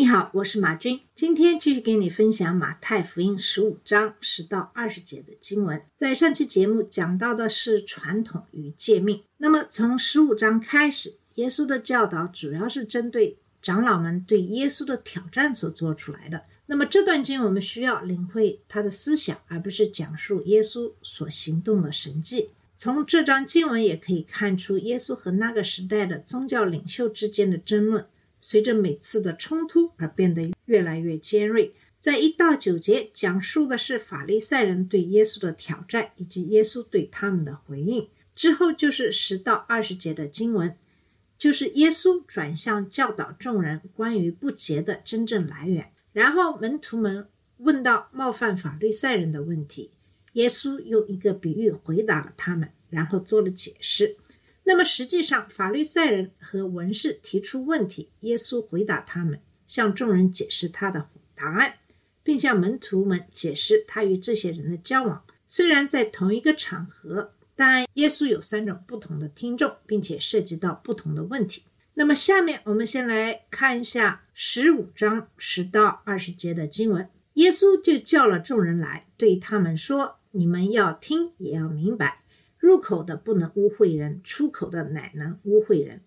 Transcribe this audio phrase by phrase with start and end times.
[0.00, 5.82] 你好，我是马军，今天继续给你分享马太福音十五章十到二十节的经文。
[5.94, 16.44] 在上期节目讲到的是传统与诫命，那么从十五章开始，耶稣的教导主要是针对长老们对耶稣的挑战所做出来的。
[16.64, 22.48] 那么这段经我们需要领会他的思想，而不是讲述耶稣所行动的神迹。
[22.78, 28.06] 从这章经文也可以看出，耶稣和那个时代的宗教领袖之间的争论，
[28.40, 31.74] 随着每次的冲突而变得越来越尖锐。
[31.98, 38.08] 在一到九节讲述的是法利赛人对耶稣的挑战，以及耶稣对他们的回应。
[38.34, 40.74] 之后就是十到二十节的经文，
[41.36, 45.92] 就是耶稣转向教导众人关于不洁的真正来源。
[46.12, 49.90] 然后门徒们问到冒犯法利赛人的问题，
[50.32, 54.16] 耶稣用一个比喻回答了他们，然后做了解释。
[54.62, 61.74] 那么实际上，法律赛人和文士提出问题，耶稣回答他们，向众人解释他的答案，
[62.22, 65.24] 并向门徒们解释他与这些人的交往。
[65.48, 71.64] 虽然在同一个场合，但耶稣有三种不同的听众，并且涉及到不同的问题。
[71.94, 77.08] 那么下面我们先来看一下十五章十到二十节的经文。
[77.34, 82.22] 耶稣就叫了众人来，对他们说：“你们要听，也要明白。
[82.60, 86.02] 入口的不能污秽人，出口的乃能污秽人。”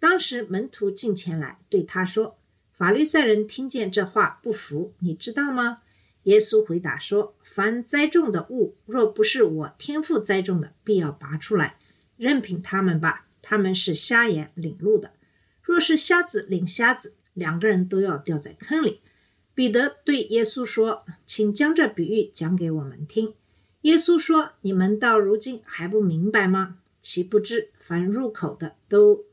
[0.00, 2.38] 当时门徒进前来，对他说
[2.72, 5.82] ：“法利赛人听见这话不服，你知道吗？”
[6.22, 11.78] 耶稣回答说：“凡栽种的物，若不是我天父栽种的，必要拔出来。
[12.16, 15.12] 任凭他们吧，他们是瞎眼领路的。
[15.62, 19.00] 若是瞎子领瞎子，两个人都要掉在坑里。”
[19.54, 23.34] 彼得对耶稣说：“请将这比喻讲给我们听。”
[23.88, 26.76] 耶稣说：“你们到如今还不明白吗？
[27.00, 29.24] 岂不知凡入口的都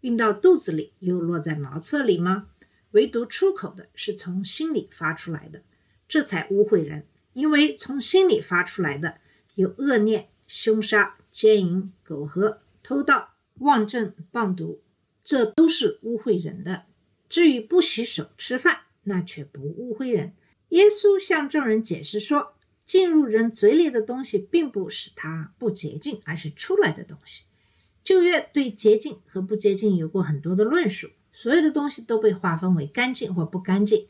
[0.00, 2.46] 运到肚子里，又落在茅厕里吗？
[2.92, 5.62] 唯独出口的是从心里发出来的，
[6.06, 7.04] 这才污秽人。
[7.32, 9.18] 因为从心里发出来的
[9.56, 14.80] 有恶念、凶杀、奸淫、苟合、偷盗、妄证、谤毒，
[15.24, 16.84] 这都是污秽人的。
[17.28, 20.32] 至于不洗手吃饭，那却不污秽人。”
[20.70, 22.52] 耶稣向众人解释说。
[22.86, 27.42] 进入人嘴里的东西，并不使它不洁净，而是出来的东西。
[28.04, 34.06] 旧约对洁净和不洁净有过很多的论述，所有的东西都被划分为干净或不干净。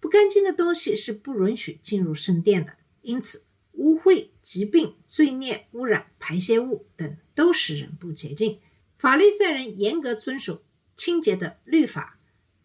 [0.00, 8.58] 不干净的东西是不允许进入圣殿的，因此污秽、疾病、罪孽、污染、排泄物等都使人不洁净。
[8.98, 10.62] 法律赛人严格遵守
[10.96, 12.18] 清洁的律法，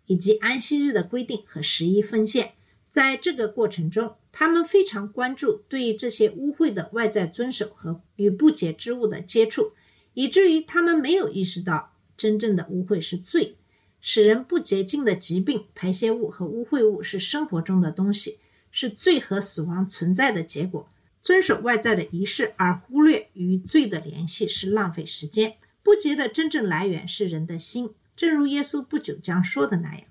[0.07, 2.53] 以及安息日的规定和十一奉献。
[2.89, 9.73] 在这个过程中，他们非常关注对于这些污秽的外在遵守和与不洁之物的接触，
[10.13, 13.57] 以至于他们没有意识到真正的污秽是罪，
[13.99, 18.39] 使人不洁净的疾病、排泄物和污秽物是生活中的东西，
[18.71, 20.89] 是罪和死亡存在的结果。
[21.21, 25.55] 遵守外在的仪式而忽略与罪的联系是浪费时间。
[25.83, 30.03] 不洁的真正来源是人的心，正如耶稣不久将说的那样。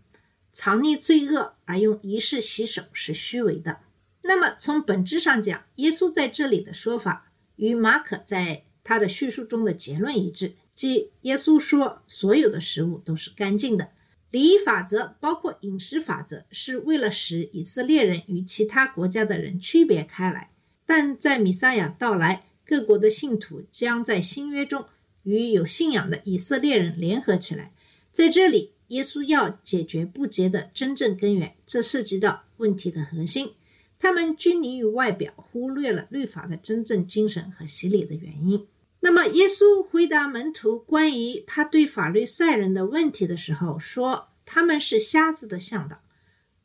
[0.53, 3.79] 藏匿罪恶而用仪式洗手是虚伪的。
[4.23, 13.91] 那么从本质上讲，耶稣在这里的说法与马可在他的叙述中的结论一致，即耶稣说所有的食物都是干净的。
[14.31, 20.51] 礼仪法则包括饮食法则，是为了使以色列人与其他国家的人区别开来。
[20.87, 24.85] 但在弥赛亚到来，各国的信徒将在新约中
[25.23, 27.73] 与有信仰的以色列人联合起来。
[28.13, 28.73] 在这里。
[28.91, 33.53] 耶稣要解决不洁的真正根源，这涉及到问题的核心。
[34.01, 38.67] 他们拘泥于外表，忽略了律法的真正精神和洗礼的原因。
[38.99, 46.01] 那么，耶稣回答门徒关于他对法律赛人的问题的时候，说他们是瞎子的向导。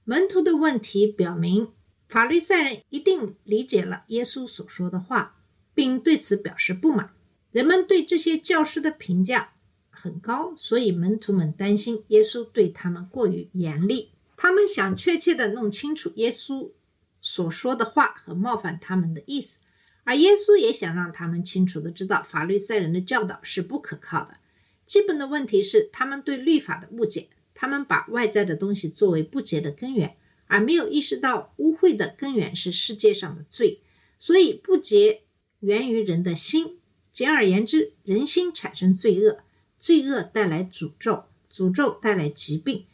[0.06, 1.72] 门徒的问题表明，
[2.08, 5.38] 法律赛人一定理解了耶稣所说的话，
[5.74, 7.12] 并对此表示不满。
[7.52, 9.52] 人们对这些教师的评价。
[9.90, 14.12] 很高，所以门徒们担心耶稣对他们过于严厉。
[14.38, 16.70] 他们想确切地弄清楚耶稣
[17.28, 19.58] 所说的话和冒犯他们的意思，
[20.04, 24.38] 而耶稣也想让他们清楚地知道法律赛人的教导是不可靠的。
[24.86, 33.80] 基本的问题是他们对律法的误解，他们把外在的东西作为不洁的根源，而没有意识到污秽的根源是世界上的罪，
[34.20, 35.24] 所以不洁
[35.62, 36.78] 源于人的心。
[37.12, 39.40] 简而言之，人心产生罪恶，
[39.80, 42.86] 罪恶带来诅咒，诅咒带来疾病、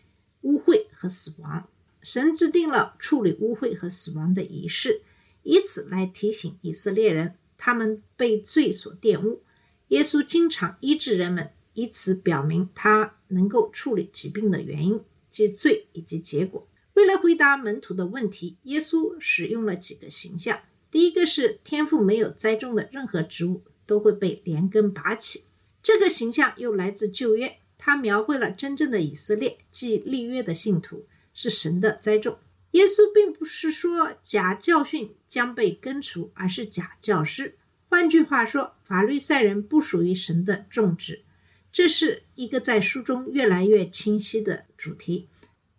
[0.44, 1.68] 污秽和死亡。
[2.02, 5.02] 神制定了处理污秽和死亡的仪式，
[5.44, 9.42] 以此来提醒以色列人，他们被罪所玷污。
[9.90, 16.68] 耶稣经常医治人们，以此表明他能够处理疾病的原因即罪以及结果。
[16.94, 20.60] 为了回答门徒的问题，耶稣使用了几个形象。
[20.90, 25.44] 第一个是天父没有栽种的任何植物都会被连根拔起，
[25.82, 32.38] 这个形象又来自旧约，它描绘了真正的以色列，即立约的信徒是神的栽种。
[32.72, 37.58] 耶稣并不是说假教训将被根除，而是假教师。
[37.90, 41.24] 换句话说，法律赛人不属于神的种植，
[41.74, 45.28] 这是一个在书中越来越清晰的主题。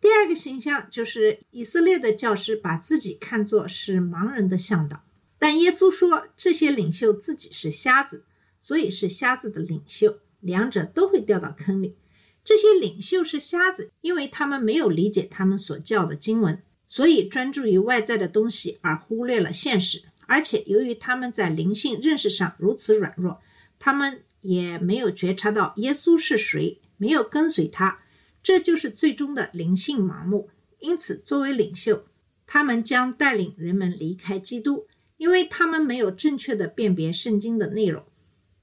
[0.02, 5.02] 第二个形象就是以色列的教师把自己看作是盲人的向导，
[5.38, 8.24] 但耶稣说这些领袖自己是瞎子，
[8.60, 11.96] 所以是瞎子的领袖，两者都会掉到坑里。
[12.44, 20.02] 这些领袖是瞎子，因为他们没有理解他们所教的经文，所以专注于外在的东西而忽略了现实。
[20.26, 23.40] 而且由于他们在灵性认识上如此软弱，
[23.78, 28.00] 他们也没有觉察到耶稣是谁，没有跟随他。
[28.42, 30.50] 这就是最终的灵性盲目。
[30.80, 32.06] 因此，作为领袖，
[32.46, 34.86] 他们将带领人们离开基督，
[35.16, 38.04] 因为他们没有正确的辨别圣经的内容。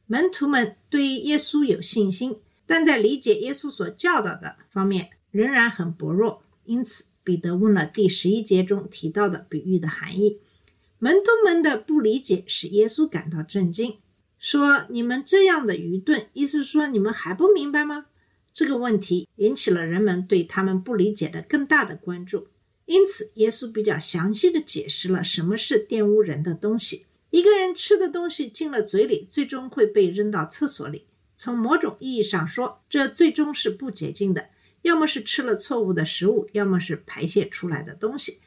[0.05, 2.39] 门徒们对耶稣有信心，
[2.69, 6.43] 但在理解耶稣所教导的方面仍然很薄弱。
[6.65, 10.39] 因此，彼得问了第十一节中提到的比喻的含义。
[10.99, 13.97] 门徒们的不理解使耶稣感到震惊，
[14.37, 18.05] 说：“你们这样的愚钝，意思说你们还不明白吗？”
[18.53, 22.49] 这个问题引起了人们对他们不理解的更大的关注，
[22.85, 27.07] 因此耶稣比较详细的解释了什么是玷污人的东西。
[27.31, 31.05] 一个人吃的东西进了嘴里，最终会被扔到厕所里。
[31.39, 34.49] 从某种意义上说，这最终是不洁净的，
[34.81, 38.39] 要么是吃了错误的食物，要么是排泄出来的东西。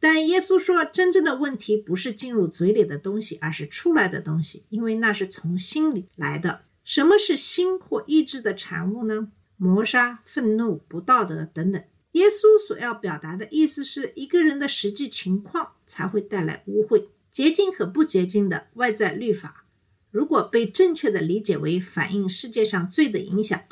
[0.00, 6.62] 但耶稣说，真正的问题不是进入嘴里的东西，而是出来的东西，因为那是从心里来的。
[6.82, 9.28] 什么是心或意志的产物呢？
[9.56, 11.80] 磨砂、愤怒、不道德等等。
[12.12, 19.64] 耶稣所要表达的意思是一个人的实际情况才会带来污秽、洁净和不洁净的外在律法。
[20.10, 23.62] 如果被正确的理解为反映世界上罪的影响，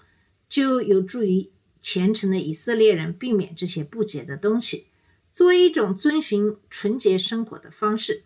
[0.49, 1.51] 就有助于
[1.81, 4.87] 虔诚的以色列人避免这些不洁的东西，
[5.33, 8.25] 作为一种遵循纯洁生活的方式。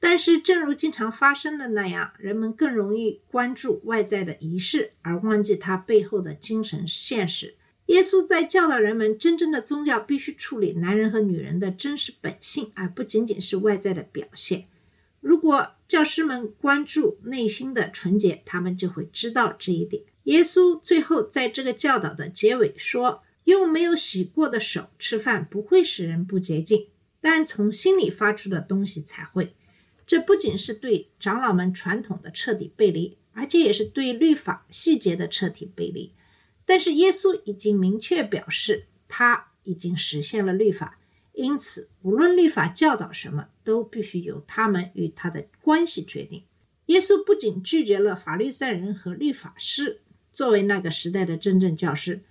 [0.00, 7.54] 但是，正如经常发生的那样，人们更容易关注外在的仪式，而忘记它背后的精神现实。
[7.86, 14.66] 耶稣在教导人们，真正的宗教必须处理男人和女人的真实本性，而不仅仅是外在的表现。
[15.20, 20.04] 如果教师们关注内心的纯洁，他们就会知道这一点。
[20.22, 26.88] 耶稣最后在这个教导的结尾说：“用没有洗过的手吃饭不会使人不洁净，
[27.20, 29.54] 但从心里发出的东西才会。”
[30.08, 36.14] 这不仅是对长老们传统的彻底背离，而且也是对律法细节的彻底背离。
[36.64, 40.98] 但是耶稣已经明确表示，他已经实现了律法，
[41.32, 46.44] 因此无论律法教导什么，都必须由他们与他的关系决定。
[46.86, 50.00] 耶稣不仅拒绝了法律赛人和律法师
[50.32, 52.22] 作为那个时代的真正教师，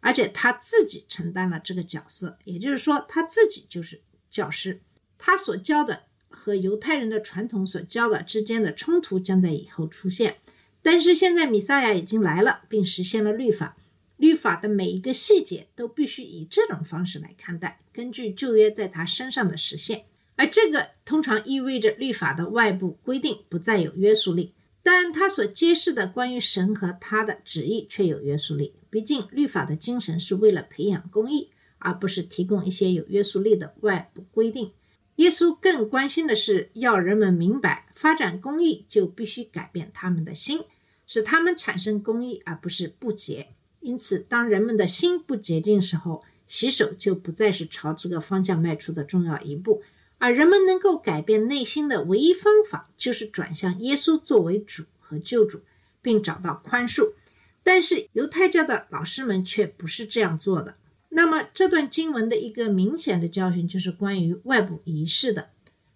[0.00, 4.00] 而且他自己承担了这个角色，也就是说，他自己就是
[4.30, 4.80] 教师，
[5.18, 6.02] 他所教的。
[6.32, 10.36] 和犹太人的传统所教的之间的冲突将在以后出现，
[10.80, 13.76] 但是现在米撒亚已经来了，并实现了律法。
[14.20, 20.04] 律法的每一个细节都必须以这种方式来看待，根据旧约在他身上的实现。
[20.36, 28.74] 而这个通常意味着律法的外部规定不再有约束力，但他所揭示的关于神和他的旨意却有约束力。
[28.90, 31.48] 毕竟，律法的精神是为了培养公义，
[31.78, 34.72] 而不是提供一些有约束力的外部规定。
[35.16, 40.60] 耶稣更关心的是要人们明白，发展公义就必须改变他们的心，
[41.06, 43.54] 使他们产生公义，而不是不洁。
[43.80, 49.82] 因此，当人们的心不洁净时候，洗手就不再是朝这个方向迈出的重要一步。
[50.18, 55.62] 而人们能够改变内心的唯一方法，就是转向耶稣作为主和救主，
[56.02, 57.14] 并找到宽恕。
[57.62, 60.76] 但是犹太教的老师们却不是这样做的。
[61.08, 65.50] 那么这段经文的一个明显的教训就是关于外部仪式的。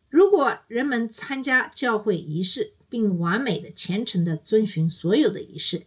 [0.08, 5.82] 如果人们参加教会仪式，并完美的、虔诚的遵循所有的仪式，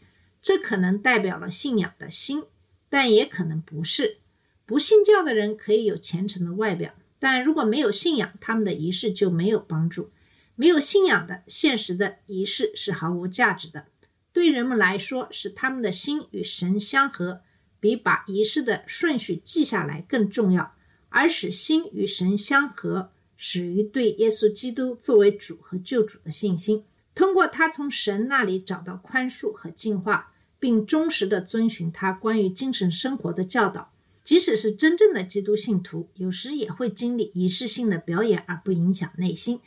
[0.48, 2.46] 这可能代表了信仰的心，
[2.88, 4.20] 但也可能不是。
[4.66, 10.10] 不信教的人可以有虔诚的外表，但如果没有信仰，他们的仪式就没有帮助。
[10.56, 13.88] 没有信仰的现实的仪式是毫无价值的。
[14.32, 17.42] 对人们来说，使他们的心与神相合，
[17.82, 20.74] 比把仪式的顺序记下来更重要。
[21.10, 26.86] 而使心与神相合，始于对耶稣基督作为主和救主的信心。
[27.14, 33.92] 通过他从神那里找到宽恕和净化，并忠实地遵循他关于精神生活的教导。
[34.24, 39.62] 即使是真正的基督信徒，有时也会经历仪式性的表演而不影响内心。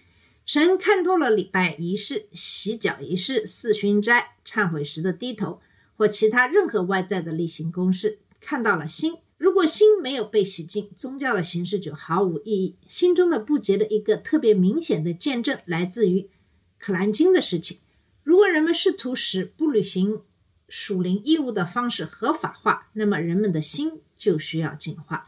[0.44, 5.61] 神看透了礼拜仪式、洗脚仪式、四熏斋、忏悔时的低头
[5.97, 9.16] 或其他任何外在的例行公事，看到了心。
[9.38, 12.76] 如果心没有被洗净，宗教的形式就毫无意义。
[12.87, 16.28] 心中的不洁的一个特别明显的见证来自于
[16.78, 17.78] 可兰经的事情。
[18.23, 20.20] 如果人们试图使不履行
[20.71, 24.00] 属灵义务的方式合法化，那么人们的心。
[24.21, 25.23] 就需要净化。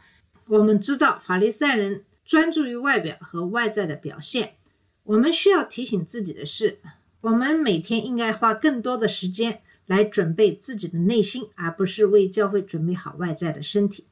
[0.45, 4.53] 我们知道法利赛人专注于外表和外在的表现。
[5.01, 6.77] 我们需要提醒自己的是，
[7.21, 14.05] 我们每天应该花更多的时间来准备自己的内心，而不是为教会准备好外在的身体。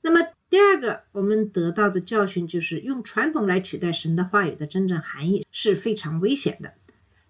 [0.00, 6.72] 那么，第二个我们得到的教训就是，用传统来取代神的话语的真正含义是非常危险的。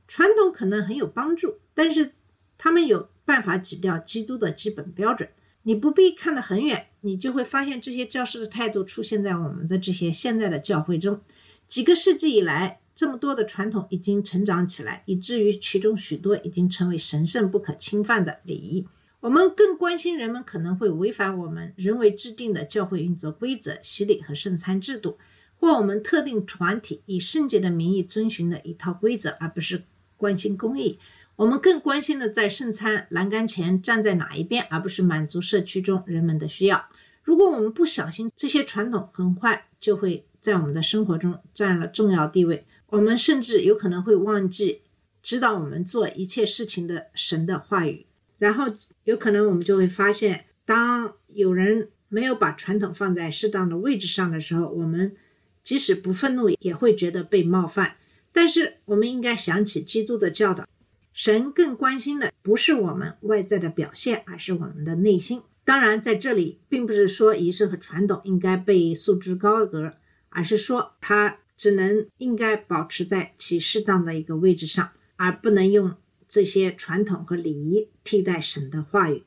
[0.06, 2.12] 传统可能很有帮助，但是
[2.56, 5.28] 他们有办法挤掉基督的基本标准。
[5.62, 11.20] 你不必看得很远，你就会发现这些教师的态度出现在我们的这些现在的教会中。
[11.66, 18.86] 几个世纪以来，这么多的传统已经成长起来，以至于其中许多已经成为神圣不可侵犯的礼仪。
[19.20, 25.16] 我们更关心人们可能会违反我们人为制定的教会运作规则、洗礼和圣餐制度，
[25.56, 29.84] 或我们特定团体以圣洁的名义遵循的一套规则，而不是
[30.18, 30.98] 关心公益。
[31.36, 36.88] 我们更关心的在圣餐栏杆前站在哪一边，而不是满足社区中人们的需要。
[37.24, 42.64] 如果我们不小心，这些传统很快就会在我们的生活中占了重要地位。
[42.86, 44.82] 我们甚至有可能会忘记
[45.22, 48.06] 指导我们做一切事情的神的话语。
[48.38, 48.66] 然后
[49.02, 55.16] 有可能我们就会发现，当有人没有把传统放在适当的位置上的时候，我们
[55.64, 57.96] 即使不愤怒，也会觉得被冒犯。
[58.32, 60.68] 但是我们应该想起基督的教导。
[61.14, 65.42] 神更关心的不是我们外在的表现，而是我们的内心。
[65.64, 69.94] 当然，在这里并不是说仪式和传统应该被束之高阁，
[70.28, 75.94] 而是说它只能应该保持在其适当的一个位置上，而不能用
[76.28, 79.22] 这些传统和礼仪替代神的话语。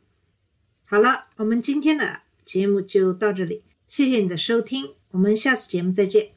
[0.85, 6.36] 好了，我们今天的节目就到这里，谢谢你的收听，我们下次节目再见。